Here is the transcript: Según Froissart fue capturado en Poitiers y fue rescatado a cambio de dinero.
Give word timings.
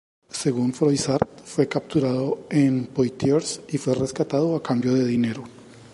Según 0.31 0.73
Froissart 0.73 1.41
fue 1.45 1.67
capturado 1.67 2.47
en 2.49 2.87
Poitiers 2.87 3.61
y 3.69 3.77
fue 3.77 3.93
rescatado 3.93 4.55
a 4.55 4.63
cambio 4.63 4.95
de 4.95 5.05
dinero. 5.05 5.43